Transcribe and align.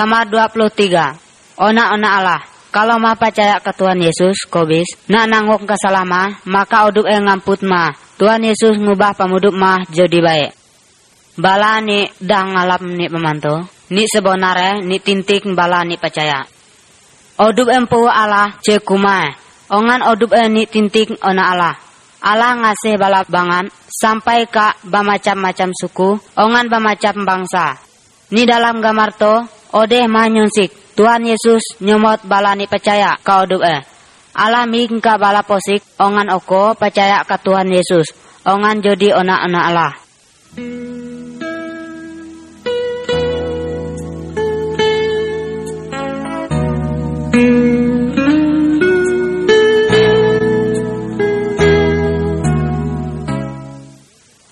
Gambar 0.00 0.32
23. 0.56 1.60
Ona-ona 1.60 2.08
Allah. 2.08 2.40
Kalau 2.72 2.96
mah 2.96 3.20
percaya 3.20 3.60
ke 3.60 3.68
Tuhan 3.76 4.00
Yesus, 4.00 4.48
kobis, 4.48 4.88
nak 5.12 5.28
nanggung 5.28 5.68
kesalah 5.68 6.08
mah, 6.08 6.40
maka 6.48 6.88
uduk 6.88 7.04
e 7.04 7.20
ngamput 7.20 7.60
mah. 7.68 7.92
Tuhan 8.16 8.40
Yesus 8.40 8.80
ngubah 8.80 9.12
pemuduk 9.12 9.52
mah 9.52 9.84
jadi 9.92 10.24
baik. 10.24 10.50
Bala 11.36 11.84
ni 11.84 12.08
dah 12.16 12.48
ngalap 12.48 12.80
ni 12.80 13.12
pemantu. 13.12 13.60
Ni 13.92 14.08
sebenarnya 14.08 14.80
ni 14.80 15.04
tintik 15.04 15.44
bala 15.52 15.84
ni 15.84 16.00
percaya. 16.00 16.48
Odub 17.36 17.68
empu 17.68 18.08
Allah 18.08 18.56
cekumai. 18.64 19.36
Ongan 19.68 20.00
odub 20.00 20.32
e 20.32 20.48
ni 20.48 20.64
tintik 20.64 21.12
ona 21.20 21.52
Allah. 21.52 21.76
Allah 22.24 22.56
ngasih 22.56 22.96
bala 22.96 23.20
bangan 23.28 23.68
sampai 23.84 24.48
ka 24.48 24.80
bamacam-macam 24.80 25.76
suku, 25.76 26.16
ongan 26.40 26.72
bamacam 26.72 27.20
bangsa. 27.28 27.76
Ni 28.32 28.48
dalam 28.48 28.80
gambar 28.80 29.10
to, 29.20 29.59
odeh 29.72 30.06
manyunsik. 30.10 30.70
Tuhan 30.98 31.24
Yesus 31.24 31.80
nyomot 31.80 32.26
balani 32.28 32.68
percaya 32.68 33.16
kau 33.24 33.46
doa. 33.48 33.80
Ming 34.68 35.00
ka 35.00 35.16
bala 35.16 35.42
posik 35.42 35.82
ongan 35.98 36.28
oko 36.34 36.74
percaya 36.76 37.24
ke 37.24 37.36
Tuhan 37.40 37.68
Yesus. 37.72 38.12
Ongan 38.44 38.84
jodi 38.84 39.12
ona-ona 39.12 39.60
Allah. 39.68 39.92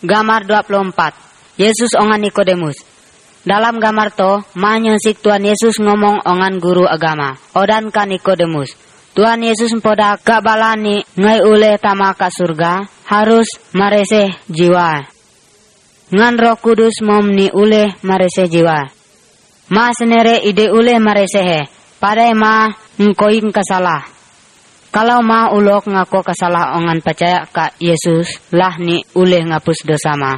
Gambar 0.09 0.49
24 0.49 1.61
Yesus 1.61 1.93
ongan 1.99 2.25
Nikodemus 2.25 2.98
dalam 3.49 3.81
gambar 3.81 4.13
to, 4.13 4.45
manyusik 4.61 5.25
Tuhan 5.25 5.41
Yesus 5.41 5.81
ngomong 5.81 6.21
ongan 6.21 6.61
guru 6.61 6.85
agama. 6.85 7.33
Odan 7.57 7.89
ka 7.89 8.05
Nikodemus. 8.05 8.77
Tuhan 9.17 9.41
Yesus 9.41 9.73
poda 9.81 10.21
kabalani 10.21 11.01
ngai 11.17 11.41
ule 11.41 11.81
tama 11.81 12.13
ka 12.13 12.29
surga 12.29 12.85
harus 13.09 13.49
marese 13.73 14.37
jiwa. 14.53 15.01
Ngan 16.13 16.35
roh 16.37 16.61
kudus 16.61 17.01
mom 17.01 17.33
ni 17.33 17.49
ule 17.49 17.97
marese 18.05 18.53
jiwa. 18.53 18.85
Ma 19.73 19.97
senere 19.97 20.45
ide 20.45 20.69
ule 20.69 21.01
marese 21.01 21.41
he. 21.41 21.61
Pada 21.99 22.29
ma 22.37 22.69
ngkoing 23.01 23.49
kasalah. 23.49 24.05
Kalau 24.93 25.25
ma 25.25 25.51
ulok 25.57 25.89
ngako 25.89 26.21
kasalah 26.21 26.77
ongan 26.77 27.01
percaya 27.01 27.49
ka 27.49 27.73
Yesus 27.81 28.53
lah 28.53 28.77
ni 28.77 29.03
ule 29.17 29.41
ngapus 29.41 29.89
dosa 29.89 30.15
ma. 30.21 30.37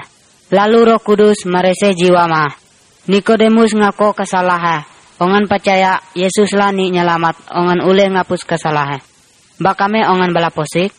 Lalu 0.55 0.95
roh 0.95 1.00
kudus 1.02 1.45
marese 1.50 1.92
jiwa 1.92 2.24
ma. 2.30 2.69
Nikodemus 3.11 3.75
ngako 3.75 4.14
kesalahan. 4.14 4.86
Ongan 5.19 5.50
percaya 5.50 5.98
Yesus 6.14 6.55
lani 6.55 6.94
nyelamat. 6.94 7.50
Ongan 7.50 7.83
ule 7.83 8.06
ngapus 8.06 8.47
kesalahan. 8.47 9.02
Bakame 9.58 10.06
ongan 10.06 10.30
bala 10.30 10.55
posik. 10.55 10.94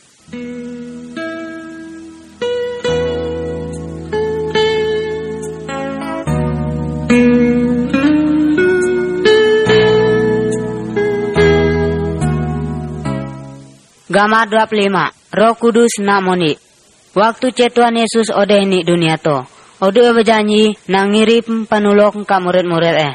Gambar 14.12 14.52
25 14.52 14.92
Roh 15.32 15.56
Kudus 15.56 16.04
namoni 16.04 16.60
Waktu 17.16 17.56
cetuan 17.56 17.96
Yesus 17.96 18.28
odeh 18.28 18.68
ni 18.68 18.84
dunia 18.84 19.16
to 19.16 19.61
Odo 19.82 20.14
berjanji 20.14 20.78
nang 20.94 21.10
ngirip 21.10 21.50
panulok 21.66 22.22
ka 22.30 22.38
murid-murid 22.38 22.98
eh. 23.02 23.14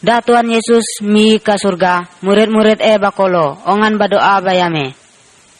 Da 0.00 0.24
Tuhan 0.24 0.48
Yesus 0.48 1.04
mi 1.04 1.36
ka 1.36 1.60
surga, 1.60 2.24
murid-murid 2.24 2.80
eh 2.80 2.96
bakolo, 2.96 3.60
ongan 3.68 4.00
badoa 4.00 4.40
bayame. 4.40 4.96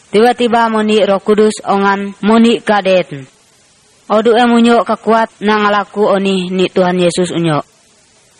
Tiba-tiba 0.09 0.65
moni 0.73 1.05
roh 1.05 1.21
kudus 1.21 1.61
ongan 1.61 2.17
moni 2.25 2.57
kadet. 2.57 3.21
Odo 4.09 4.33
e 4.33 4.43
munyo 4.49 4.81
kakuat 4.81 5.45
nang 5.45 5.69
alaku 5.69 6.09
oni 6.09 6.49
ni 6.49 6.73
Tuhan 6.73 6.97
Yesus 6.97 7.29
unyo. 7.29 7.61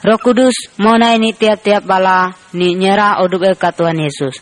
Roh 0.02 0.18
kudus 0.18 0.74
monai 0.82 1.22
ni 1.22 1.38
tiap-tiap 1.38 1.86
bala 1.86 2.34
ni 2.58 2.74
nyerah 2.74 3.22
odo 3.22 3.38
e 3.46 3.54
ka 3.54 3.70
Tuhan 3.70 4.02
Yesus. 4.02 4.42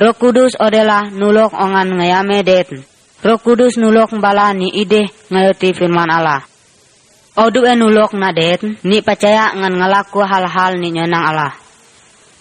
Roh 0.00 0.16
kudus 0.16 0.56
odela 0.56 1.12
nulok 1.12 1.52
ongan 1.52 1.92
ngayame 1.92 2.40
det. 2.40 2.72
Roh 3.20 3.36
kudus 3.36 3.76
nulok 3.76 4.16
bala 4.16 4.56
ni 4.56 4.72
ide 4.72 5.12
ngayoti 5.28 5.76
firman 5.76 6.08
Allah. 6.08 6.48
Odu 7.40 7.64
enulok 7.64 8.12
nadet, 8.20 8.84
ni 8.84 9.00
percaya 9.00 9.56
ngan 9.56 9.80
ngelaku 9.80 10.20
hal-hal 10.20 10.76
ni 10.76 10.92
nyonang 10.92 11.24
Allah. 11.24 11.56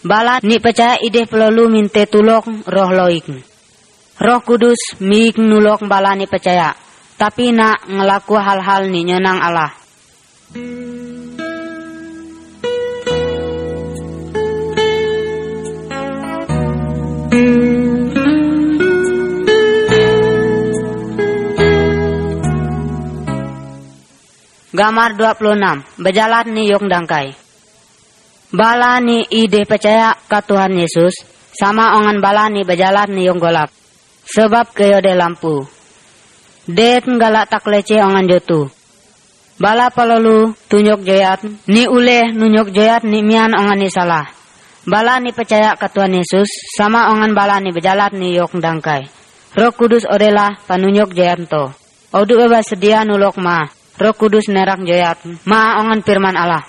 Bala 0.04 0.44
ni 0.44 0.60
percaya 0.60 1.00
ide 1.00 1.24
pelolu 1.24 1.72
minte 1.72 2.04
tulok 2.04 2.68
roh 2.68 2.92
loik. 2.92 3.32
Roh 4.20 4.40
kudus 4.44 5.00
mik 5.00 5.40
nulok 5.40 5.88
bala 5.88 6.20
ni 6.20 6.28
percaya, 6.28 6.76
tapi 7.16 7.56
nak 7.56 7.88
ngelaku 7.88 8.36
hal-hal 8.44 8.92
ni 8.92 9.08
nyonang 9.08 9.40
Allah. 9.40 9.72
Gambar 24.80 25.20
26. 25.20 26.00
Berjalan 26.00 26.56
ni 26.56 26.72
yong 26.72 26.88
dangkai. 26.88 27.36
Bala 28.56 29.04
ni 29.04 29.28
ide 29.28 29.68
percaya 29.68 30.16
ke 30.16 30.40
Tuhan 30.40 30.72
Yesus. 30.72 31.20
Sama 31.52 32.00
ongan 32.00 32.24
bala 32.24 32.48
ni 32.48 32.64
berjalan 32.64 33.12
ni 33.12 33.28
yong 33.28 33.44
golap. 33.44 33.68
Sebab 34.24 34.72
kaya 34.72 35.04
de 35.04 35.20
lampu. 35.20 35.68
Det 36.64 37.04
galak 37.04 37.52
tak 37.52 37.68
lece 37.68 38.00
ongan 38.00 38.24
jotu. 38.32 38.72
Bala 39.60 39.92
palolu 39.92 40.56
tunjuk 40.72 41.04
joyat. 41.04 41.44
Ni 41.68 41.84
ule 41.84 42.32
nunjuk 42.32 42.72
joyat 42.72 43.04
ni 43.04 43.20
mian 43.20 43.52
ongan 43.52 43.84
ni 43.84 43.92
salah. 43.92 44.32
Bala 44.88 45.20
ni 45.20 45.36
percaya 45.36 45.76
ke 45.76 45.92
Tuhan 45.92 46.16
Yesus. 46.16 46.48
Sama 46.80 47.12
ongan 47.12 47.36
bala 47.36 47.60
ni 47.60 47.76
berjalan 47.76 48.16
ni 48.16 48.32
yong 48.40 48.64
dangkai. 48.64 49.12
Roh 49.60 49.76
kudus 49.76 50.08
odela 50.08 50.56
panunjuk 50.72 51.12
joyanto. 51.12 51.76
Odu 52.16 52.40
beba 52.40 52.64
sedia 52.64 53.04
nulok 53.04 53.36
ma. 53.44 53.79
Roh 54.00 54.16
Kudus 54.16 54.48
nerak 54.48 54.80
joyat, 54.88 55.20
maongan 55.44 56.00
firman 56.08 56.32
Allah. 56.40 56.64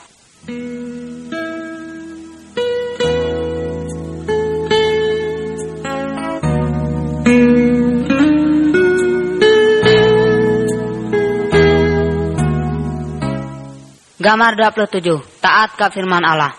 Gambar 14.19 14.53
27. 14.75 15.23
Taat 15.39 15.79
ke 15.79 15.87
firman 15.95 16.27
Allah. 16.27 16.51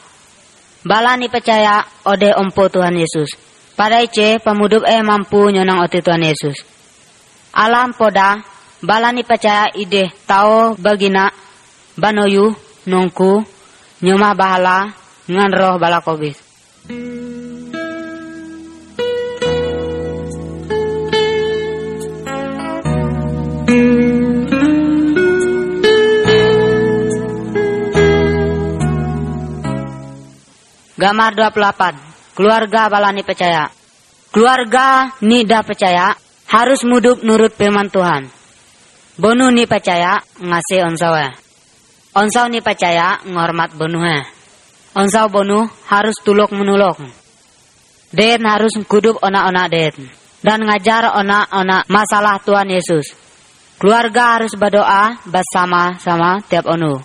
Bala 0.87 1.19
ni 1.19 1.27
percaya 1.27 1.83
ode 2.07 2.31
ompo 2.31 2.71
Tuhan 2.71 2.95
Yesus. 2.95 3.35
Pada 3.75 3.99
ice 3.99 4.39
pemuduk 4.39 4.87
e 4.87 5.03
mampu 5.03 5.51
nyonang 5.51 5.83
oti 5.83 5.99
Tuhan 5.99 6.23
Yesus. 6.23 6.63
Alam 7.51 7.91
poda 7.91 8.39
balani 8.81 9.21
percaya 9.21 9.69
ide 9.77 10.09
tao 10.25 10.73
bagina 10.75 11.29
banoyu 11.97 12.49
nongku 12.89 13.45
nyoma 14.01 14.33
bahala 14.33 14.89
ngan 15.29 15.51
roh 15.53 15.75
bala 15.77 16.01
kobis. 16.01 16.37
Gambar 31.01 31.33
28 31.33 32.37
Keluarga 32.37 32.85
balani 32.85 33.25
percaya 33.25 33.73
Keluarga 34.29 35.09
nida 35.25 35.65
percaya 35.65 36.13
harus 36.45 36.85
muduk 36.85 37.25
nurut 37.25 37.57
firman 37.57 37.89
Tuhan. 37.89 38.40
Bonu 39.21 39.53
ni 39.53 39.69
percaya 39.69 40.17
ngasih 40.41 40.81
onsawa. 40.81 41.29
Onsau 42.17 42.49
ni 42.49 42.57
percaya 42.57 43.21
ngormat 43.21 43.77
bonuha. 43.77 44.25
Onsau 44.97 45.29
bonu 45.29 45.69
harus 45.85 46.17
tulok 46.25 46.49
menulok. 46.49 46.97
Den 48.09 48.41
harus 48.49 48.73
kudup 48.89 49.21
ona-ona 49.21 49.69
den. 49.69 50.09
Dan 50.41 50.65
ngajar 50.65 51.13
ona-ona 51.13 51.85
masalah 51.85 52.41
Tuhan 52.41 52.73
Yesus. 52.73 53.13
Keluarga 53.77 54.41
harus 54.41 54.57
berdoa 54.57 55.13
bersama-sama 55.29 56.41
tiap 56.49 56.65
onu. 56.65 56.97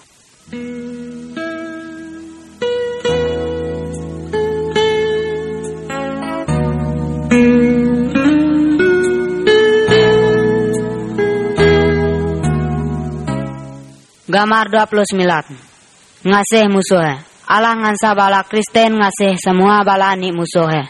Gambar 14.26 14.74
29 14.90 16.26
Ngasih 16.26 16.66
musuh 16.66 16.98
Allah 17.46 17.78
ngansa 17.78 18.10
bala 18.18 18.42
Kristen 18.42 18.98
ngasih 18.98 19.38
semua 19.38 19.86
bala 19.86 20.18
ni 20.18 20.34
musuh 20.34 20.66
he. 20.66 20.82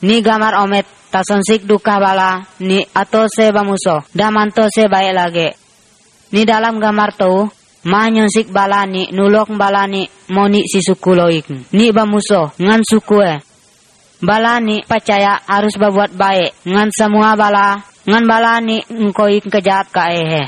Ni 0.00 0.24
gamar 0.24 0.56
omet 0.64 0.88
tasonsik 1.12 1.68
duka 1.68 2.00
bala 2.00 2.40
ni 2.64 2.80
atau 2.96 3.28
se 3.28 3.52
bamuso 3.52 4.00
damanto 4.16 4.64
se 4.72 4.88
baik 4.88 5.12
lagi. 5.12 5.48
Ni 6.32 6.48
dalam 6.48 6.80
gamar 6.80 7.12
tu 7.20 7.52
ma 7.84 8.08
nyonsik 8.08 8.48
bala 8.48 8.88
ni 8.88 9.12
nulok 9.12 9.52
bala 9.60 9.84
ni 9.84 10.08
moni 10.32 10.64
si 10.64 10.80
suku 10.80 11.12
loik. 11.12 11.52
Ni 11.76 11.92
bamuso 11.92 12.56
ngan 12.56 12.80
suku 12.80 13.18
e. 13.20 13.34
Bala 14.24 14.56
ni 14.56 14.80
percaya 14.88 15.36
harus 15.44 15.76
berbuat 15.76 16.16
baik 16.16 16.64
ngan 16.64 16.88
semua 16.96 17.36
bala 17.36 17.76
ngan 18.08 18.24
bala 18.24 18.56
ni 18.64 18.80
ngkoik 18.88 19.52
kejat 19.52 19.92
ka 19.92 20.08
ehe. 20.16 20.44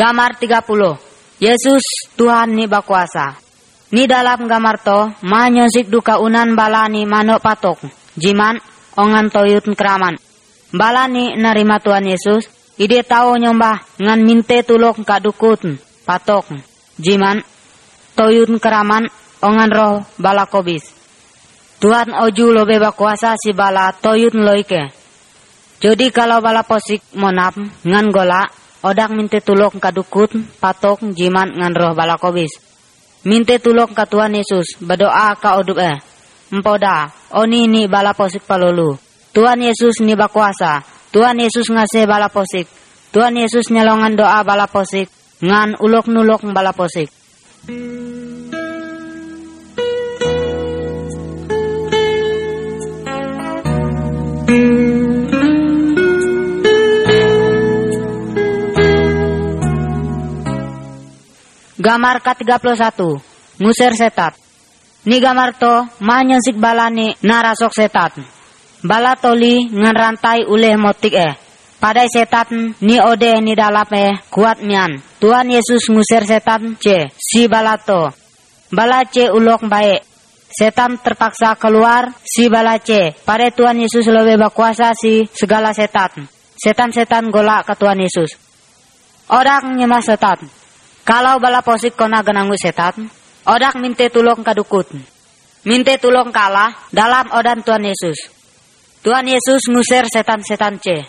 Gamar 0.00 0.40
30 0.40 0.96
Yesus 1.44 1.84
Tuhan 2.16 2.56
ni 2.56 2.64
bakuasa 2.64 3.36
Ni 3.92 4.08
dalam 4.08 4.48
gamar 4.48 4.80
to 4.80 5.12
Manyosik 5.20 5.92
duka 5.92 6.16
unan 6.16 6.56
balani 6.56 7.04
manok 7.04 7.44
patok 7.44 7.84
Jiman 8.16 8.56
ongan 8.96 9.28
toyut 9.28 9.68
keraman. 9.76 10.16
Balani 10.72 11.36
narima 11.36 11.84
Tuhan 11.84 12.08
Yesus. 12.08 12.48
Ide 12.80 13.04
tahu 13.04 13.36
nyombah 13.44 14.00
ngan 14.00 14.24
minte 14.24 14.64
tulok 14.64 15.04
kadukut 15.04 15.68
patok 16.08 16.48
Jiman 16.96 17.44
toyut 18.16 18.48
keraman 18.56 19.04
ongan 19.44 19.68
roh 19.68 19.94
balakobis 20.16 20.96
Tuhan 21.76 22.16
oju 22.16 22.56
lobe 22.56 22.80
bakuasa 22.80 23.36
si 23.36 23.52
bala 23.52 23.92
toyut 23.92 24.32
loike. 24.32 24.96
Jadi 25.84 26.08
kalau 26.08 26.40
bala 26.40 26.64
posik 26.64 27.04
monap 27.20 27.60
ngan 27.84 28.08
gola 28.08 28.59
Odak 28.80 29.12
minte 29.12 29.44
tulok 29.44 29.76
kadukut, 29.76 30.32
patok, 30.56 31.12
jiman 31.12 31.52
ngan 31.52 31.76
roh 31.76 31.92
balakobis. 31.92 32.48
Minte 33.28 33.60
tulok 33.60 33.92
ka 33.92 34.08
Tuhan 34.08 34.32
Yesus, 34.32 34.80
berdoa 34.80 35.36
ka 35.36 35.60
odup 35.60 35.76
eh. 35.76 36.00
Empoda, 36.48 37.12
oni 37.36 37.68
ni 37.68 37.84
bala 37.84 38.16
posik 38.16 38.42
palolu. 38.48 38.96
Tuhan 39.36 39.60
Yesus 39.60 40.00
ni 40.00 40.16
bakuasa. 40.16 40.80
Tuhan 41.12 41.38
Yesus 41.38 41.68
ngasih 41.68 42.08
bala 42.08 42.32
posik. 42.32 42.66
Tuhan 43.12 43.36
Yesus 43.36 43.68
nyelongan 43.68 44.16
doa 44.16 44.40
bala 44.42 44.66
posik. 44.66 45.06
Ngan 45.44 45.78
ulok 45.78 46.08
nulok 46.08 46.48
bala 46.50 46.72
posik. 46.72 47.12
Gamar 61.80 62.20
ke-31 62.20 63.00
Ngusir 63.56 63.96
setat. 63.96 64.36
Ni 65.08 65.16
gamar 65.16 65.56
to 65.56 65.88
manyensik 66.04 66.60
balani 66.60 67.16
narasok 67.24 67.72
setat. 67.72 68.20
Bala 68.84 69.16
toli 69.16 69.64
ngan 69.64 69.96
rantai 69.96 70.44
uleh 70.44 70.76
motik 70.76 71.16
eh. 71.16 71.32
Padai 71.80 72.04
setat 72.12 72.52
ni 72.84 73.00
ode 73.00 73.32
ni 73.40 73.56
dalap 73.56 73.96
eh 73.96 74.12
kuat 74.28 74.60
mian 74.60 75.00
Tuhan 75.24 75.48
Yesus 75.48 75.88
ngusir 75.88 76.28
setan 76.28 76.76
ce 76.76 77.08
si 77.16 77.48
balato. 77.48 78.12
Bala 78.68 79.08
ce 79.08 79.32
ulok 79.32 79.64
baik 79.64 80.04
Setan 80.50 81.00
terpaksa 81.00 81.56
keluar 81.56 82.12
si 82.26 82.50
bala 82.50 82.76
ce 82.76 83.14
Pada 83.24 83.48
Tuhan 83.48 83.80
Yesus 83.80 84.04
lebih 84.04 84.36
berkuasa 84.36 84.92
si 84.92 85.24
segala 85.32 85.72
setan 85.72 86.28
Setan-setan 86.60 87.32
golak 87.32 87.66
ke 87.66 87.74
Tuhan 87.74 87.98
Yesus. 88.04 88.36
Orang 89.32 89.80
nyemah 89.80 90.04
setan 90.04 90.59
kalau 91.04 91.40
bala 91.40 91.64
posik 91.64 91.96
kona 91.96 92.20
genangu 92.20 92.54
setan, 92.60 93.08
odak 93.48 93.80
minte 93.80 94.06
tulong 94.12 94.44
kadukut. 94.44 94.88
Minte 95.64 96.00
tulong 96.00 96.32
kalah 96.32 96.72
dalam 96.88 97.28
odan 97.36 97.60
Tuhan 97.60 97.84
Yesus. 97.84 98.32
Tuhan 99.04 99.28
Yesus 99.28 99.64
ngusir 99.68 100.04
setan-setan 100.08 100.76
C. 100.80 101.04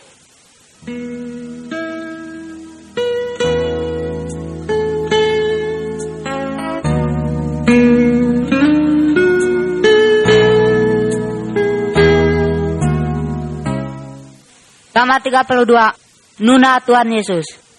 Kamar 14.92 15.24
32 15.24 16.44
Nuna 16.44 16.84
Tuhan 16.84 17.08
Yesus 17.16 17.71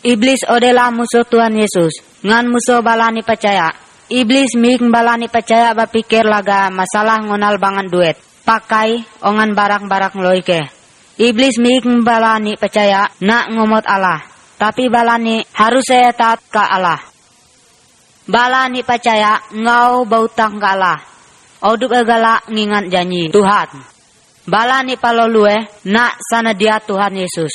Iblis 0.00 0.48
adalah 0.48 0.88
musuh 0.88 1.28
Tuhan 1.28 1.52
Yesus. 1.60 2.24
Ngan 2.24 2.48
musuh 2.48 2.80
balani 2.80 3.20
percaya. 3.20 3.68
Iblis 4.08 4.56
mik 4.56 4.80
balani 4.88 5.28
percaya 5.28 5.76
berpikir 5.76 6.24
laga 6.24 6.72
masalah 6.72 7.20
ngonal 7.20 7.60
bangan 7.60 7.84
duit. 7.84 8.16
Pakai 8.48 9.04
ongan 9.20 9.52
barang-barang 9.52 10.16
loike. 10.16 10.72
Iblis 11.20 11.60
mik 11.60 11.84
balani 12.00 12.56
percaya 12.56 13.12
nak 13.20 13.52
ngomot 13.52 13.84
Allah. 13.84 14.24
Tapi 14.56 14.88
balani 14.88 15.44
harus 15.52 15.84
saya 15.84 16.16
taat 16.16 16.40
ke 16.48 16.64
Allah. 16.64 17.00
Balani 18.24 18.80
percaya 18.80 19.36
ngau 19.52 20.08
bautang 20.08 20.56
ke 20.56 20.64
Allah. 20.64 20.96
Oduk 21.60 21.92
egala 21.92 22.40
ngingat 22.48 22.88
janji 22.88 23.28
Tuhan. 23.28 23.68
Balani 24.48 24.96
palolue 24.96 25.84
nak 25.92 26.16
sana 26.24 26.56
dia 26.56 26.80
Tuhan 26.80 27.20
Yesus. 27.20 27.52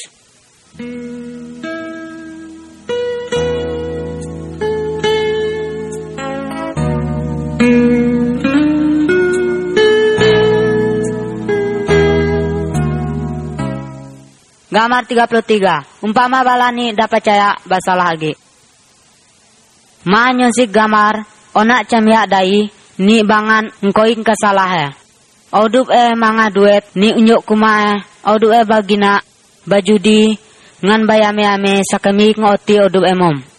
Gambar 14.75 15.07
33. 15.07 16.03
Umpama 16.03 16.43
balani 16.43 16.91
dapat 16.91 17.23
caya 17.23 17.55
basalah 17.63 18.11
lagi. 18.11 18.35
Ma 20.03 20.35
nyonsik 20.35 20.67
gamar 20.67 21.23
onak 21.55 21.87
camya 21.87 22.27
dai 22.27 22.67
ni 22.99 23.23
bangan 23.23 23.71
ngkoing 23.79 24.19
kasalah 24.19 24.91
Odup 25.55 25.87
eh 25.95 26.11
manga 26.19 26.51
duet 26.51 26.91
ni 26.99 27.15
unyuk 27.15 27.47
kuma 27.47 27.95
eh. 27.95 27.99
Odup 28.27 28.51
eh 28.51 28.67
bagina 28.67 29.23
bajudi 29.63 30.35
ngan 30.83 31.07
bayame 31.07 31.47
ame 31.47 31.79
sakami 31.87 32.35
ngoti 32.35 32.75
odup 32.83 33.07
emom. 33.07 33.54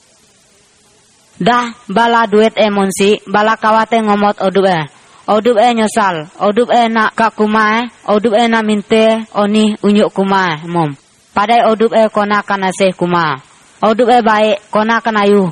Dah 1.36 1.76
bala 1.92 2.24
duet 2.24 2.56
emon 2.56 2.88
si 2.88 3.20
bala 3.28 3.60
kawate 3.60 4.00
ngomot 4.00 4.40
odup 4.40 4.64
eh. 4.64 4.84
Odup 5.26 5.58
e 5.58 5.68
nyosal, 5.74 6.30
odup 6.38 6.70
e 6.70 6.86
nak 6.86 7.18
kak 7.18 7.34
kumai, 7.34 7.90
odup 8.06 8.38
e 8.38 8.46
na 8.46 8.62
minte 8.62 9.26
oni 9.34 9.74
unyuk 9.82 10.14
kumai 10.14 10.64
mom. 10.70 10.94
Padai 11.34 11.66
odup 11.66 11.92
e 11.92 12.08
kona 12.08 12.46
kana 12.46 12.70
seh 12.72 12.94
kuma. 12.94 13.36
Odup 13.82 14.08
e 14.08 14.22
baik 14.22 14.70
kona 14.70 15.02
kana 15.02 15.26
yu. 15.26 15.50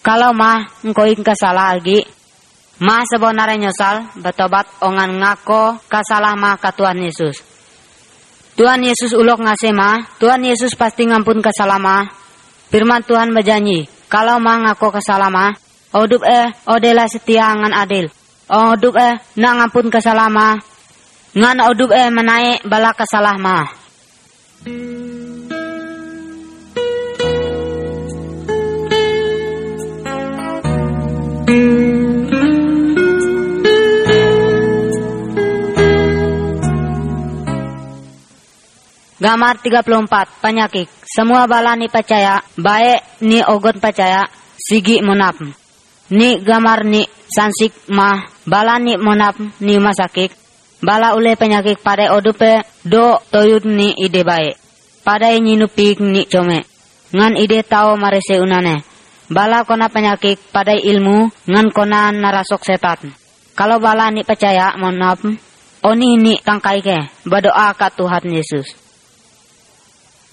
Kalau 0.00 0.32
mah 0.32 0.64
engkau 0.86 1.04
ingka 1.04 1.36
salah 1.36 1.76
lagi. 1.76 2.00
Mah 2.80 3.04
sebenarnya 3.04 3.68
nyesal 3.68 4.08
betobat 4.16 4.64
ongan 4.80 5.20
ngako 5.20 5.76
kasalah 5.92 6.32
mah 6.32 6.56
ka 6.56 6.72
Tuhan 6.72 6.96
Yesus. 7.04 7.44
Tuhan 8.56 8.80
Yesus 8.80 9.12
ulok 9.12 9.44
ngasih 9.44 9.76
mah, 9.76 10.16
Tuhan 10.16 10.40
Yesus 10.40 10.72
pasti 10.80 11.04
ngampun 11.04 11.44
kasalah 11.44 11.76
mah. 11.76 12.08
Firman 12.72 13.04
Tuhan 13.04 13.36
berjanji, 13.36 13.84
kalau 14.10 14.42
kasalah 14.90 15.30
mah, 15.30 15.54
odup 15.94 16.26
e 16.26 16.50
odela 16.66 17.06
setia 17.06 17.54
ngan 17.54 17.70
adil. 17.70 18.10
Odup 18.50 18.98
e 18.98 19.08
nak 19.38 19.52
ngampun 19.54 19.86
kasalah 19.86 20.26
mah. 20.26 20.58
Ngan 21.38 21.62
odup 21.70 21.94
e 21.94 22.10
menaik 22.10 22.66
bala 22.66 22.90
kasalah 22.90 23.38
Gamar 39.20 39.60
34 39.60 40.40
penyakit. 40.40 40.88
Semua 41.04 41.44
bala 41.44 41.76
ni 41.76 41.92
percaya, 41.92 42.40
baik 42.56 43.20
ni 43.20 43.44
ogon 43.44 43.76
percaya, 43.76 44.24
sigi 44.56 45.04
monap. 45.04 45.36
Ni 46.08 46.40
gamar 46.40 46.88
ni 46.88 47.04
sansik 47.28 47.92
mah, 47.92 48.24
bala 48.48 48.80
ni 48.80 48.96
monap 48.96 49.36
ni 49.60 49.76
masakik. 49.76 50.32
Bala 50.80 51.12
ule 51.20 51.36
penyakit 51.36 51.84
pada 51.84 52.16
odupe 52.16 52.64
do 52.88 53.20
toyut 53.28 53.68
ni 53.68 53.92
ide 54.00 54.24
baik. 54.24 54.56
Pada 55.04 55.28
nyinupik 55.36 56.00
ni 56.00 56.24
come. 56.24 56.64
Ngan 57.12 57.36
ide 57.36 57.60
tau 57.60 58.00
marese 58.00 58.40
unane. 58.40 58.80
Bala 59.28 59.68
kona 59.68 59.92
penyakit 59.92 60.48
pada 60.48 60.72
ilmu 60.72 61.28
ngan 61.44 61.68
kona 61.76 62.08
narasok 62.08 62.64
setat. 62.64 63.04
Kalau 63.52 63.76
bala 63.76 64.08
ni 64.08 64.24
percaya 64.24 64.72
monap, 64.80 65.20
oni 65.84 66.16
ni 66.16 66.40
tangkai 66.40 66.80
ke 66.80 67.28
berdoa 67.28 67.76
ke 67.76 67.86
Tuhan 67.92 68.24
Yesus. 68.24 68.89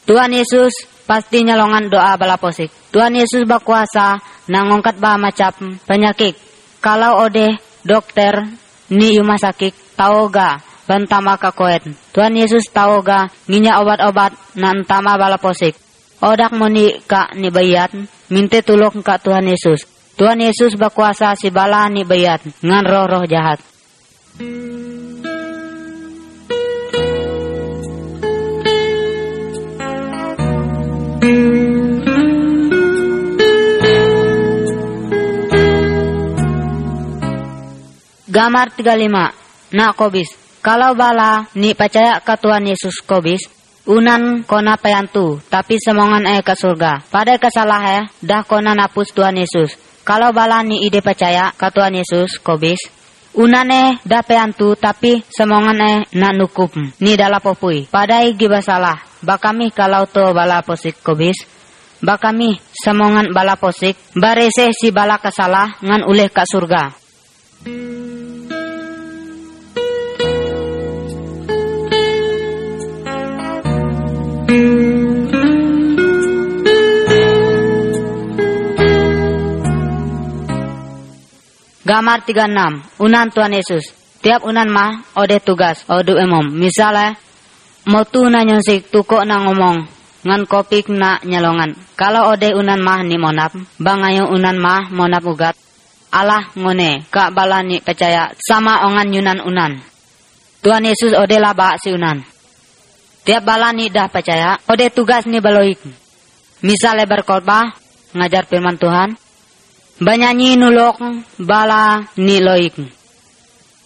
Tuhan 0.08 0.32
Yesus 0.32 0.72
pasti 1.04 1.44
nyalongan 1.44 1.92
doa 1.92 2.16
bala 2.16 2.40
posik. 2.40 2.72
Tuhan 2.96 3.12
Yesus 3.12 3.44
berkuasa 3.44 4.16
nangongkat 4.48 4.96
ba 5.04 5.20
macam 5.20 5.76
penyakit. 5.84 6.40
Kalau 6.80 7.28
ode 7.28 7.60
dokter 7.84 8.48
ni 8.88 9.20
rumah 9.20 9.36
sakit 9.36 10.00
tahu 10.00 10.32
ga 10.32 10.64
bantama 10.88 11.36
ka 11.36 11.52
koet. 11.52 11.84
Tuhan 12.16 12.40
Yesus 12.40 12.72
tahu 12.72 13.04
ga 13.04 13.28
nginya 13.52 13.84
obat-obat 13.84 14.32
nan 14.56 14.88
tama 14.88 15.20
bala 15.20 15.36
posik. 15.36 15.76
Odak 16.24 16.56
moni 16.56 17.04
ka 17.04 17.36
ni 17.36 17.52
bayat 17.52 17.92
minta 18.32 18.64
tulok 18.64 19.04
ka 19.04 19.20
Tuhan 19.20 19.44
Yesus. 19.44 19.84
Tuhan 20.16 20.40
Yesus 20.40 20.80
berkuasa 20.80 21.36
si 21.36 21.52
bala 21.52 21.84
ni 21.92 22.08
bayat 22.08 22.48
ngan 22.64 22.84
roh-roh 22.88 23.28
jahat. 23.28 23.60
Gamar 38.38 38.70
35 38.70 39.74
Nak 39.74 39.92
kobis 39.98 40.30
Kalau 40.62 40.94
bala 40.94 41.50
ni 41.58 41.74
percaya 41.74 42.22
ke 42.22 42.38
Tuhan 42.38 42.70
Yesus 42.70 43.02
kobis 43.02 43.50
Unan 43.90 44.46
kona 44.46 44.78
payantu 44.78 45.42
Tapi 45.50 45.82
semongan 45.82 46.30
eh 46.30 46.46
ke 46.46 46.54
surga. 46.54 47.02
Pada 47.10 47.42
kesalah 47.42 47.82
eh 47.98 48.04
Dah 48.22 48.46
kona 48.46 48.78
napus 48.78 49.10
Tuhan 49.10 49.42
Yesus. 49.42 49.74
Kalau 50.06 50.36
bala 50.36 50.62
ni 50.62 50.86
ide 50.86 51.02
percaya 51.02 51.50
ke 51.56 51.68
Tuhan 51.74 51.98
Yesus 51.98 52.38
kobis 52.38 52.78
Unan 53.34 53.72
eh 53.74 53.90
dah 54.06 54.22
payantu 54.22 54.78
Tapi 54.78 55.26
semongan 55.28 55.78
eh 55.82 55.98
nak 56.20 56.38
nukup. 56.38 56.76
Ni 57.02 57.18
dalam 57.18 57.42
popui 57.42 57.90
Padai 57.90 58.38
giba 58.38 58.62
salah 58.62 59.07
Bakami 59.26 59.74
kalau 59.74 60.06
to 60.06 60.30
bala 60.30 60.62
posik 60.62 61.02
kobis. 61.02 61.42
Bakami 61.98 62.62
semongan 62.78 63.34
bala 63.34 63.58
posik 63.58 63.98
Barese 64.14 64.70
si 64.70 64.94
bala 64.94 65.18
kesalah 65.18 65.82
Ngan 65.82 66.06
uleh 66.06 66.30
ke 66.30 66.46
surga. 66.46 66.94
Gamar 81.82 82.22
36 82.22 83.02
Unan 83.02 83.28
Tuhan 83.34 83.58
Yesus. 83.58 83.90
Tiap 84.22 84.46
unan 84.46 84.70
mah 84.70 85.02
ode 85.18 85.42
tugas 85.42 85.82
odu 85.90 86.14
emom 86.14 86.46
Misalnya 86.54 87.18
Motu 87.88 88.28
na 88.28 88.44
nyonsik 88.44 88.92
tuko 88.92 89.24
na 89.24 89.48
ngomong 89.48 89.88
Ngan 90.28 90.44
kopik 90.44 90.92
na 90.92 91.24
nyalongan 91.24 91.72
Kalau 91.96 92.36
ode 92.36 92.52
unan 92.52 92.84
mah 92.84 93.00
ni 93.08 93.16
monap 93.16 93.56
Bangayo 93.80 94.28
unan 94.28 94.60
mah 94.60 94.92
monap 94.92 95.24
ugat. 95.24 95.56
Allah 96.12 96.52
ngone 96.52 97.08
Kak 97.08 97.32
balani 97.32 97.80
percaya 97.80 98.36
Sama 98.36 98.84
ongan 98.92 99.08
yunan 99.16 99.40
unan. 99.40 99.80
Tuhan 100.60 100.84
Yesus 100.84 101.16
ode 101.16 101.40
laba 101.40 101.80
si 101.80 101.96
unan. 101.96 102.20
Tiap 103.24 103.48
balani 103.48 103.88
dah 103.88 104.12
percaya 104.12 104.60
Ode 104.68 104.92
tugas 104.92 105.24
ni 105.24 105.40
baloik 105.40 105.80
Misalnya 106.68 107.08
berkhotbah 107.08 107.72
Ngajar 108.12 108.52
firman 108.52 108.76
Tuhan. 108.76 109.16
Banyanyi 110.04 110.60
nulok 110.60 111.00
bala 111.40 112.04
ni 112.20 112.44
loik. 112.44 112.76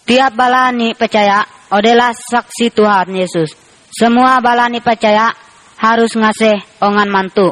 Tiap 0.10 0.34
bala 0.34 0.74
ni 0.74 0.92
percaya 0.98 1.46
adalah 1.72 2.12
saksi 2.12 2.68
Tuhan 2.74 3.16
Yesus. 3.16 3.71
Semua 3.92 4.40
bala 4.40 4.72
ni 4.72 4.80
percaya 4.80 5.36
harus 5.76 6.16
ngasih 6.16 6.64
ongan 6.80 7.12
mantu. 7.12 7.52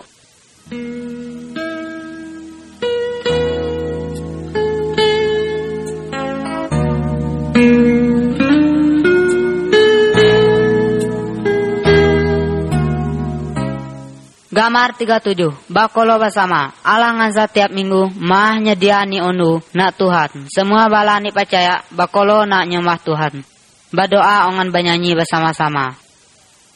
Gamar 14.50 14.96
37 14.96 15.44
Bakolo 15.68 16.16
bersama. 16.20 16.72
Allah 16.88 17.16
ngansa 17.20 17.52
tiap 17.52 17.72
minggu 17.76 18.16
Mah 18.16 18.64
nyediani 18.64 19.20
onu 19.20 19.60
Nak 19.76 19.92
Tuhan. 20.00 20.48
Semua 20.48 20.88
bala 20.88 21.20
ni 21.20 21.36
percaya 21.36 21.84
Bakolo 21.92 22.48
nak 22.48 22.64
nyembah 22.64 23.00
Tuhan. 23.04 23.44
Berdoa 23.92 24.48
ongan 24.48 24.72
banyanyi 24.72 25.20
bersama-sama 25.20 26.09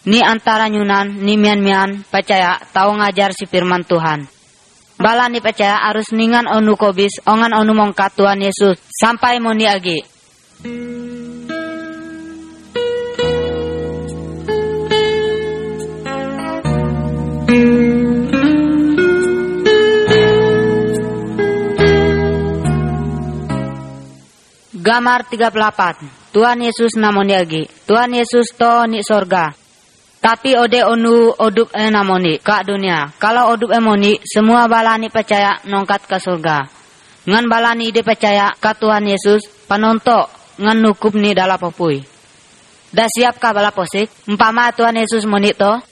Ni 0.03 0.19
antara 0.19 0.67
nyunan 0.67 1.24
Ni 1.24 1.39
mian-mian 1.39 2.03
Percaya 2.03 2.60
tahu 2.75 3.00
ngajar 3.00 3.31
si 3.31 3.48
firman 3.48 3.88
Tuhan. 3.88 4.27
Bala 5.00 5.31
ni 5.31 5.39
percaya 5.39 5.79
harus 5.88 6.12
ningan 6.12 6.43
onu 6.43 6.75
kobis 6.75 7.24
Ongan 7.24 7.55
onu 7.55 7.72
mongkat 7.72 8.12
Tuhan 8.19 8.43
Yesus 8.43 8.75
Sampai 8.91 9.39
moni 9.39 9.63
agi. 9.63 10.03
Gamar 24.83 25.24
38 25.31 26.36
Tuhan 26.36 26.60
Yesus 26.60 27.00
namoni 27.00 27.39
agi. 27.39 27.63
Tuhan 27.88 28.12
Yesus 28.12 28.51
to 28.51 28.83
ni 28.91 29.00
sorga 29.00 29.62
Tapi 30.24 30.56
ode 30.56 30.80
onu 30.88 31.36
odup 31.36 31.75
e 31.75 31.92
namoni 31.92 32.39
ka 32.39 32.63
dunia. 32.63 33.12
Kalau 33.20 33.51
odup 33.51 33.75
emoni 33.75 34.24
Semua 34.24 34.72
balani 34.72 35.12
percaya 35.12 35.60
nongkat 35.68 36.08
ke 36.08 36.15
surga. 36.15 36.63
Ngan 37.27 37.51
balani 37.51 37.92
ide 37.92 38.08
percaya 38.08 38.56
ka 38.56 38.72
Tuhan 38.72 39.03
Yesus 39.03 39.44
Panonto 39.68 40.32
ngan 40.63 40.80
nukup 40.80 41.12
ni 41.20 41.36
dalam 41.36 41.60
popui. 41.60 42.00
Dah 42.96 43.10
siapkah 43.12 43.51
bala 43.51 43.75
posik? 43.75 44.08
Umpama 44.32 44.72
Tuhan 44.72 44.96
Yesus 44.96 45.27
moni 45.27 45.51
to 45.51 45.84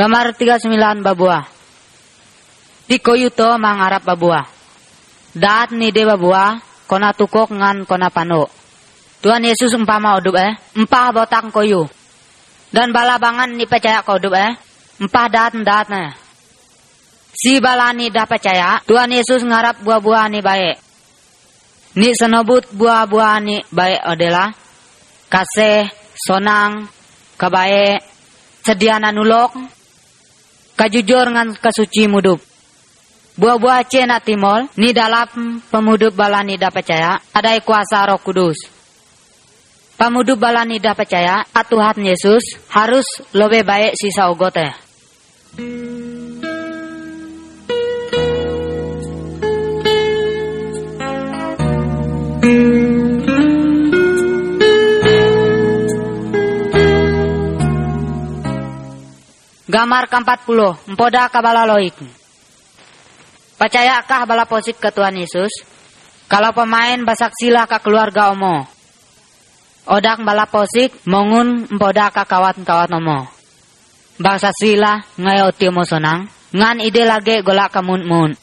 Gambar 0.00 0.32
39 0.32 1.04
babua. 1.04 1.44
Tikoyuto 2.88 3.60
mangarap 3.60 4.00
babua. 4.00 4.48
Daat 5.36 5.76
ni 5.76 5.92
de 5.92 6.08
babua, 6.08 6.56
kona 6.88 7.12
tukok 7.12 7.52
ngan 7.52 7.84
kona 7.84 8.08
pano. 8.08 8.48
Tuhan 9.20 9.44
Yesus 9.44 9.76
umpama 9.76 10.16
odup 10.16 10.40
eh, 10.40 10.56
empah 10.72 11.12
botak 11.12 11.52
koyu. 11.52 11.84
Dan 12.72 12.96
balabangan 12.96 13.52
ni 13.52 13.68
percaya 13.68 14.00
kodup 14.00 14.32
eh, 14.32 14.56
empah 15.04 15.26
daat 15.28 15.52
daat 15.60 15.88
eh. 15.92 16.10
Si 17.36 17.60
balani 17.60 18.08
dah 18.08 18.24
percaya, 18.24 18.80
Tuhan 18.88 19.12
Yesus 19.12 19.44
ngarap 19.44 19.84
buah-buah 19.84 20.32
ni 20.32 20.40
baik. 20.40 20.76
Ni 22.00 22.08
senobut 22.16 22.64
buah-buah 22.72 23.36
ni 23.44 23.60
baik 23.68 24.00
adalah 24.00 24.48
kasih, 25.28 25.92
sonang, 26.16 26.88
kebaik, 27.36 28.00
sediana 28.64 29.12
nulok, 29.12 29.79
kajujur 30.80 31.28
ngan 31.28 31.60
kasuci 31.60 32.08
mudup. 32.08 32.40
Buah-buah 33.36 33.84
cena 33.84 34.16
timol, 34.16 34.64
ni 34.80 34.96
dalam 34.96 35.60
pemudup 35.68 36.16
balani 36.16 36.56
dah 36.56 36.72
percaya, 36.72 37.20
ada 37.36 37.52
kuasa 37.60 38.08
roh 38.08 38.20
kudus. 38.20 38.56
Pemudup 40.00 40.40
balani 40.40 40.80
dah 40.80 40.96
percaya, 40.96 41.44
Tuhan 41.52 42.00
Yesus 42.00 42.56
harus 42.72 43.04
lebih 43.36 43.64
baik 43.68 43.92
sisa 43.96 44.32
ogote. 44.32 44.72
Gamar 59.70 60.10
ke-40, 60.10 60.90
empoda 60.90 61.30
kabala 61.30 61.62
loik. 61.62 61.94
Percayakah 63.54 64.26
bala 64.26 64.42
posik 64.42 64.82
ke 64.82 64.90
Tuhan 64.90 65.14
Yesus? 65.14 65.62
Kalau 66.26 66.50
pemain 66.50 66.98
basaksilah 67.06 67.70
ke 67.70 67.78
keluarga 67.78 68.34
omo. 68.34 68.66
Odak 69.86 70.26
bala 70.26 70.50
posik 70.50 71.06
mongun 71.06 71.70
empoda 71.70 72.10
ke 72.10 72.18
kawan-kawan 72.26 72.98
omo. 72.98 73.30
Bangsa 74.18 74.50
sila 74.58 75.06
ngayo 75.14 75.54
timo 75.54 75.86
sonang. 75.86 76.26
Ngan 76.50 76.82
ide 76.82 77.06
lagi 77.06 77.38
golak 77.46 77.70
kamun-mun. 77.70 78.34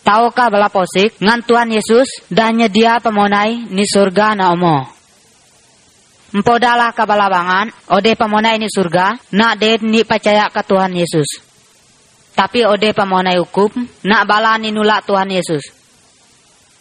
Tahukah 0.00 0.48
bala 0.48 0.72
posik 0.72 1.20
ngan 1.20 1.44
Tuhan 1.44 1.76
Yesus 1.76 2.24
dan 2.32 2.56
nyedia 2.56 3.04
pemonai 3.04 3.68
ni 3.68 3.84
surga 3.84 4.32
na 4.32 4.56
omo. 4.56 4.95
Empodalah 6.34 6.90
kabalabangan, 6.90 7.70
ode 7.94 8.18
pamonai 8.18 8.58
ni 8.58 8.66
surga, 8.66 9.14
nak 9.38 9.62
de 9.62 9.78
ni 9.86 10.02
percaya 10.02 10.50
ke 10.50 10.58
Tuhan 10.66 10.90
Yesus. 10.90 11.38
Tapi 12.34 12.66
ode 12.66 12.90
pamonai 12.90 13.38
hukum, 13.38 13.70
nak 14.02 14.22
bala 14.26 14.58
ni 14.58 14.74
nulak 14.74 15.06
Tuhan 15.06 15.30
Yesus. 15.30 15.62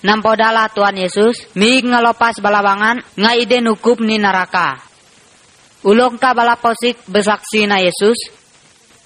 Nampodala 0.02 0.70
Tuhan 0.74 0.98
Yesus, 0.98 1.54
mi 1.58 1.82
ngalopas 1.82 2.42
balabangan, 2.42 3.06
ide 3.38 3.62
hukum 3.62 4.02
ni 4.06 4.18
neraka. 4.18 4.82
Ulong 5.86 6.18
ka 6.18 6.34
bala 6.34 6.58
posik 6.58 7.06
besaksi 7.06 7.70
na 7.70 7.78
Yesus, 7.78 8.18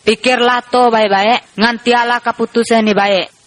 pikirlah 0.08 0.63
to 0.72 0.88
baik-baik, 0.88 1.60
ngantiala 1.60 2.24
keputusan 2.24 2.88
ni 2.88 2.96
baik. 2.96 3.38